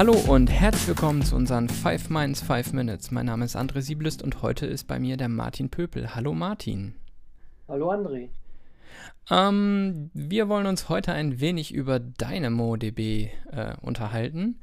[0.00, 3.10] Hallo und herzlich willkommen zu unseren 5 Minds 5 Minutes.
[3.10, 6.14] Mein Name ist André Sieblist und heute ist bei mir der Martin Pöpel.
[6.14, 6.94] Hallo Martin.
[7.68, 8.30] Hallo André.
[9.28, 14.58] Ähm, wir wollen uns heute ein wenig über DynamoDB äh, unterhalten.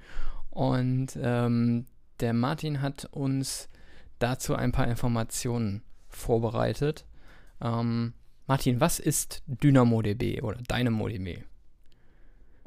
[0.49, 1.85] Und ähm,
[2.19, 3.69] der Martin hat uns
[4.17, 7.05] dazu ein paar Informationen vorbereitet.
[7.61, 8.13] Ähm,
[8.47, 11.43] Martin, was ist DynamoDB oder DynamoDB?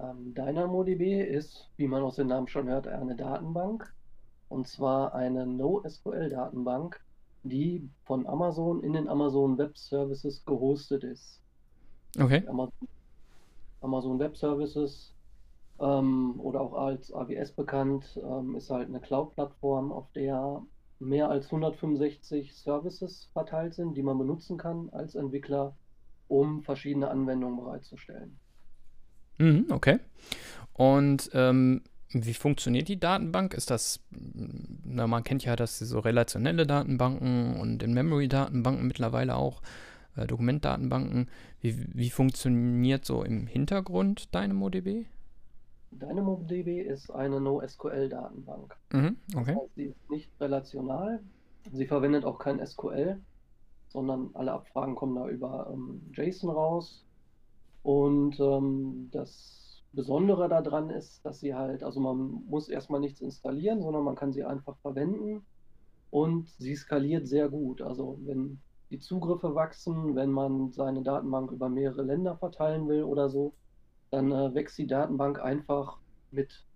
[0.03, 3.93] Ähm, DynamoDB ist, wie man aus dem Namen schon hört, eine Datenbank.
[4.49, 7.01] Und zwar eine NoSQL-Datenbank,
[7.45, 11.41] die von Amazon in den Amazon Web Services gehostet ist.
[12.19, 12.43] Okay.
[12.49, 12.89] Amazon,
[13.81, 15.15] Amazon Web Services
[15.79, 20.63] ähm, oder auch als AWS bekannt, ähm, ist halt eine Cloud-Plattform, auf der
[20.99, 25.75] mehr als 165 Services verteilt sind, die man benutzen kann als Entwickler,
[26.29, 28.39] um verschiedene Anwendungen bereitzustellen.
[29.41, 29.99] Mhm, okay.
[30.75, 33.55] Und ähm, wie funktioniert die Datenbank?
[33.55, 39.63] Ist das, na, man kennt ja, dass so relationelle Datenbanken und In-Memory-Datenbanken mittlerweile auch,
[40.17, 41.29] äh, Dokumentdatenbanken.
[41.61, 45.07] Wie, wie funktioniert so im Hintergrund DynamoDB?
[45.93, 48.77] DynamoDB ist eine NoSQL-Datenbank.
[48.93, 49.55] Mhm, okay.
[49.55, 51.21] Das heißt, sie ist nicht relational.
[51.73, 53.21] Sie verwendet auch kein SQL,
[53.89, 57.05] sondern alle Abfragen kommen da über ähm, JSON raus.
[57.83, 63.83] Und ähm, das Besondere daran ist, dass sie halt, also man muss erstmal nichts installieren,
[63.83, 65.45] sondern man kann sie einfach verwenden
[66.11, 67.83] und sie skaliert sehr gut.
[67.83, 68.61] Also wenn
[68.91, 73.55] die Zugriffe wachsen, wenn man seine Datenbank über mehrere Länder verteilen will oder so,
[74.11, 75.99] dann äh, wächst die Datenbank einfach
[76.31, 76.67] mit.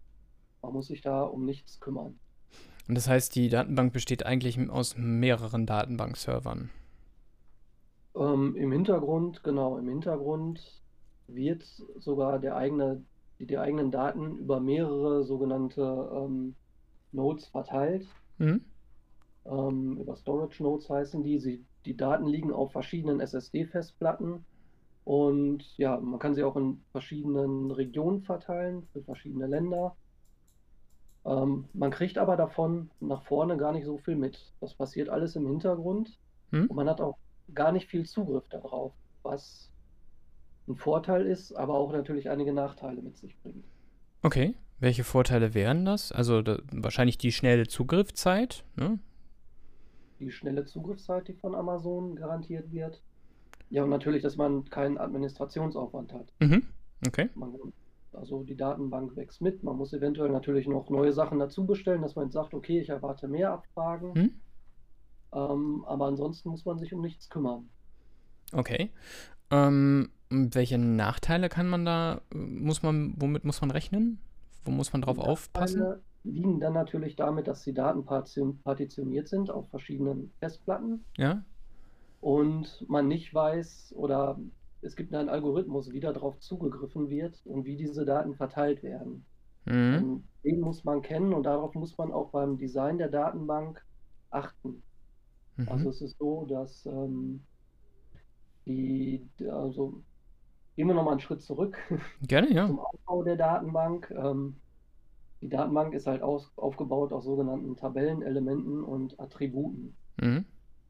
[0.62, 2.18] Man muss sich da um nichts kümmern.
[2.88, 6.70] Und das heißt, die Datenbank besteht eigentlich aus mehreren Datenbankservern.
[8.16, 10.83] Ähm, Im Hintergrund, genau, im Hintergrund
[11.26, 11.64] wird
[11.98, 13.04] sogar der eigene,
[13.38, 15.82] die, die eigenen Daten über mehrere sogenannte
[16.14, 16.56] ähm,
[17.12, 18.06] Nodes verteilt.
[18.38, 18.64] Mhm.
[19.46, 21.38] Ähm, über Storage Nodes heißen die.
[21.38, 24.46] Sie, die Daten liegen auf verschiedenen SSD-Festplatten
[25.04, 29.98] und ja, man kann sie auch in verschiedenen Regionen verteilen, für verschiedene Länder.
[31.24, 34.54] Ähm, man kriegt aber davon nach vorne gar nicht so viel mit.
[34.60, 36.18] Das passiert alles im Hintergrund
[36.50, 36.66] Mhm.
[36.68, 37.18] und man hat auch
[37.54, 39.73] gar nicht viel Zugriff darauf, was
[40.68, 43.64] ein Vorteil ist, aber auch natürlich einige Nachteile mit sich bringt.
[44.22, 44.54] Okay.
[44.80, 46.12] Welche Vorteile wären das?
[46.12, 48.64] Also da, wahrscheinlich die schnelle Zugriffszeit.
[48.76, 48.98] Ne?
[50.20, 53.00] Die schnelle Zugriffszeit, die von Amazon garantiert wird.
[53.70, 56.32] Ja, und natürlich, dass man keinen Administrationsaufwand hat.
[56.40, 56.64] Mhm.
[57.06, 57.30] Okay.
[57.34, 57.54] Man,
[58.12, 59.62] also die Datenbank wächst mit.
[59.62, 62.88] Man muss eventuell natürlich noch neue Sachen dazu bestellen, dass man jetzt sagt, okay, ich
[62.88, 64.12] erwarte mehr Abfragen.
[64.12, 64.40] Mhm.
[65.32, 67.68] Ähm, aber ansonsten muss man sich um nichts kümmern.
[68.52, 68.90] Okay.
[69.50, 74.18] Ähm, welche Nachteile kann man da, muss man, womit muss man rechnen?
[74.64, 75.80] Wo muss man drauf Die aufpassen?
[75.80, 81.44] Nachteile liegen dann natürlich damit, dass die Daten partitioniert sind auf verschiedenen Festplatten Ja?
[82.20, 84.38] und man nicht weiß oder
[84.80, 89.26] es gibt einen Algorithmus, wie darauf zugegriffen wird und wie diese Daten verteilt werden.
[89.66, 90.24] Mhm.
[90.44, 93.84] Den muss man kennen und darauf muss man auch beim Design der Datenbank
[94.30, 94.82] achten.
[95.66, 95.90] Also Mhm.
[95.90, 97.46] es ist so, dass ähm,
[98.66, 100.02] die, also
[100.76, 101.76] gehen wir nochmal einen Schritt zurück
[102.22, 102.66] Gerne, ja.
[102.66, 104.10] zum Aufbau der Datenbank.
[104.10, 104.56] Ähm,
[105.40, 109.94] die Datenbank ist halt aus, aufgebaut aus sogenannten Tabellenelementen und Attributen.
[110.16, 110.44] Mhm.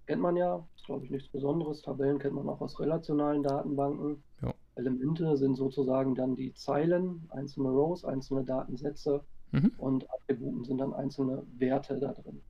[0.07, 1.83] Kennt man ja, ist glaube ich nichts Besonderes.
[1.83, 4.23] Tabellen kennt man auch aus relationalen Datenbanken.
[4.43, 4.55] Ja.
[4.77, 9.25] Elemente sind sozusagen dann die Zeilen, einzelne Rows, einzelne Datensätze
[9.55, 9.71] Mhm.
[9.79, 12.43] und Attributen sind dann einzelne Werte da drin.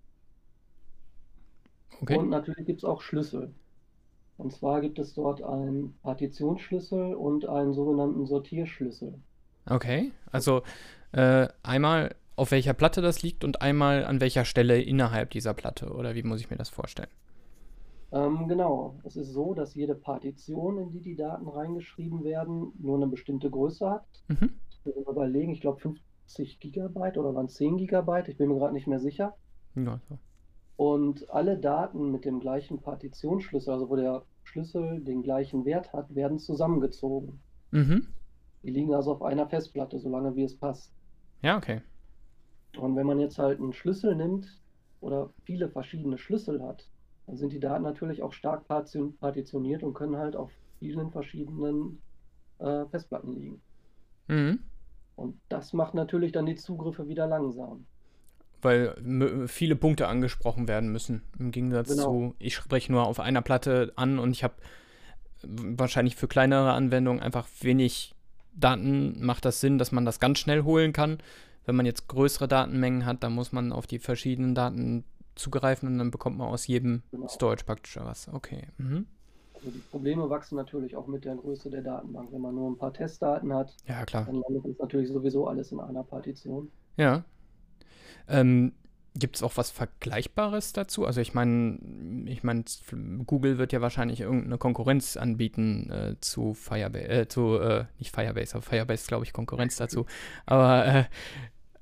[2.00, 2.16] Okay.
[2.16, 3.52] Und natürlich gibt es auch Schlüssel.
[4.36, 9.14] Und zwar gibt es dort einen Partitionsschlüssel und einen sogenannten Sortierschlüssel.
[9.66, 10.12] Okay.
[10.30, 10.62] Also
[11.12, 15.92] äh, einmal auf welcher Platte das liegt und einmal an welcher Stelle innerhalb dieser Platte.
[15.92, 17.10] Oder wie muss ich mir das vorstellen?
[18.12, 22.96] Ähm, genau, es ist so, dass jede Partition, in die die Daten reingeschrieben werden, nur
[22.96, 24.04] eine bestimmte Größe hat.
[24.28, 24.50] Mhm.
[24.70, 28.72] Ich muss überlegen, ich glaube 50 Gigabyte oder waren 10 Gigabyte, ich bin mir gerade
[28.72, 29.34] nicht mehr sicher.
[29.74, 30.18] Ja, so.
[30.76, 36.14] Und alle Daten mit dem gleichen Partitionsschlüssel, also wo der Schlüssel den gleichen Wert hat,
[36.14, 37.40] werden zusammengezogen.
[37.70, 38.06] Mhm.
[38.62, 40.92] Die liegen also auf einer Festplatte, solange wie es passt.
[41.42, 41.82] Ja, okay.
[42.76, 44.60] Und wenn man jetzt halt einen Schlüssel nimmt
[45.00, 46.88] oder viele verschiedene Schlüssel hat,
[47.26, 52.02] dann sind die Daten natürlich auch stark partitioniert und können halt auf vielen verschiedenen
[52.58, 53.62] äh, Festplatten liegen.
[54.28, 54.58] Mhm.
[55.16, 57.86] Und das macht natürlich dann die Zugriffe wieder langsam.
[58.64, 58.94] Weil
[59.46, 61.22] viele Punkte angesprochen werden müssen.
[61.38, 62.02] Im Gegensatz Genau.
[62.02, 64.54] zu, ich spreche nur auf einer Platte an und ich habe
[65.42, 68.14] wahrscheinlich für kleinere Anwendungen einfach wenig
[68.54, 71.18] Daten, macht das Sinn, dass man das ganz schnell holen kann.
[71.66, 75.98] wenn man jetzt größere Datenmengen hat, dann muss man auf die verschiedenen Daten zugreifen und
[75.98, 77.26] dann bekommt man aus jedem genau.
[77.28, 78.28] Storage praktisch was.
[78.28, 78.68] Okay.
[78.76, 79.06] Mhm.
[79.54, 82.30] Also die Probleme wachsen natürlich auch mit der Größe der Datenbank.
[82.32, 84.26] Wenn man nur ein paar Testdaten hat, ja, klar.
[84.26, 86.70] dann landet es natürlich sowieso alles in einer Partition.
[86.98, 87.24] Ja.
[88.28, 88.72] Ähm,
[89.16, 91.06] Gibt es auch was Vergleichbares dazu?
[91.06, 91.78] Also ich meine,
[92.26, 92.64] ich meine,
[93.26, 98.56] Google wird ja wahrscheinlich irgendeine Konkurrenz anbieten äh, zu Firebase, äh, zu, äh, nicht Firebase,
[98.56, 100.06] aber Firebase ist, glaube ich, Konkurrenz dazu.
[100.46, 101.04] Aber äh,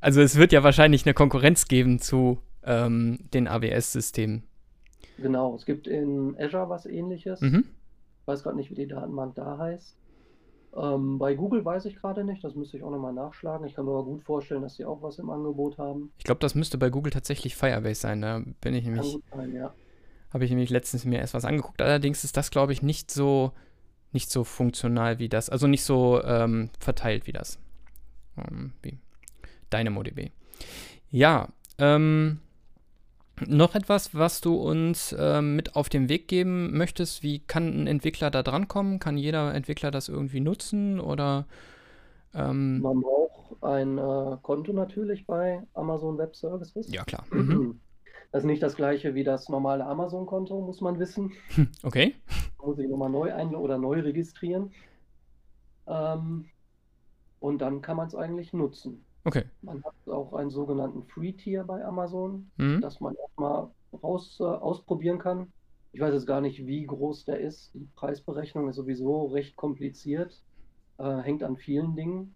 [0.01, 4.43] also es wird ja wahrscheinlich eine Konkurrenz geben zu ähm, den AWS-Systemen.
[5.17, 7.41] Genau, es gibt in Azure was ähnliches.
[7.41, 7.65] Mhm.
[8.21, 9.97] Ich weiß gerade nicht, wie die Datenbank da heißt.
[10.75, 13.67] Ähm, bei Google weiß ich gerade nicht, das müsste ich auch nochmal nachschlagen.
[13.67, 16.13] Ich kann mir aber gut vorstellen, dass sie auch was im Angebot haben.
[16.19, 18.23] Ich glaube, das müsste bei Google tatsächlich Firebase sein.
[18.23, 19.19] Da bin ich nämlich.
[19.53, 19.75] ja.
[20.33, 21.83] Habe ich nämlich letztens mir erst was angeguckt.
[21.83, 23.53] Allerdings ist das, glaube ich, nicht so,
[24.13, 25.51] nicht so funktional wie das.
[25.51, 27.59] Also nicht so ähm, verteilt wie das.
[28.39, 28.99] Ähm, wie
[29.71, 30.31] DynamoDB.
[31.11, 32.41] Ja, ähm,
[33.49, 37.23] noch etwas, was du uns äh, mit auf den Weg geben möchtest?
[37.23, 38.99] Wie kann ein Entwickler da drankommen?
[38.99, 41.47] Kann jeder Entwickler das irgendwie nutzen oder?
[42.35, 46.93] Ähm Man braucht ein äh, Konto natürlich bei Amazon Web Services.
[46.93, 47.25] Ja, klar.
[47.31, 47.81] Mhm.
[48.33, 51.33] Das ist nicht das gleiche wie das normale Amazon-Konto, muss man wissen.
[51.83, 52.15] Okay.
[52.59, 54.73] Man muss sich nochmal neu ein oder neu registrieren.
[55.87, 56.47] Ähm,
[57.41, 59.05] und dann kann man es eigentlich nutzen.
[59.25, 59.45] Okay.
[59.63, 62.81] Man hat auch einen sogenannten Free-Tier bei Amazon, mhm.
[62.81, 63.69] dass man erstmal
[64.03, 65.53] raus äh, ausprobieren kann.
[65.93, 67.73] Ich weiß jetzt gar nicht, wie groß der ist.
[67.75, 70.43] Die Preisberechnung ist sowieso recht kompliziert,
[70.99, 72.35] äh, hängt an vielen Dingen.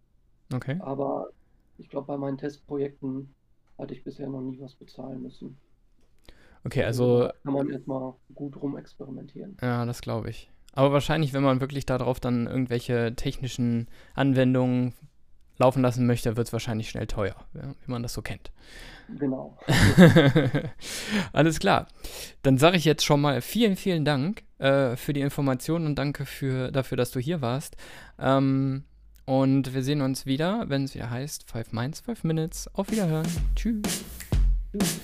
[0.55, 0.77] Okay.
[0.81, 1.31] Aber
[1.79, 3.35] ich glaube, bei meinen Testprojekten
[3.79, 5.59] hatte ich bisher noch nie was bezahlen müssen.
[6.65, 7.23] Okay, also.
[7.23, 9.57] also kann man erstmal gut rumexperimentieren.
[9.63, 10.51] Ja, das glaube ich.
[10.73, 14.93] Aber wahrscheinlich, wenn man wirklich darauf dann irgendwelche technischen Anwendungen
[15.59, 18.51] laufen lassen möchte, wird es wahrscheinlich schnell teuer, ja, wie man das so kennt.
[19.19, 19.57] Genau.
[21.33, 21.87] Alles klar.
[22.43, 26.27] Dann sage ich jetzt schon mal vielen, vielen Dank äh, für die Informationen und danke
[26.27, 27.77] für, dafür, dass du hier warst.
[28.19, 28.85] Ähm,
[29.25, 32.69] und wir sehen uns wieder, wenn es wieder heißt 5 Minds, 5 Minutes.
[32.75, 33.27] Auf Wiederhören.
[33.55, 34.05] Tschüss.
[34.73, 35.01] Tschüss.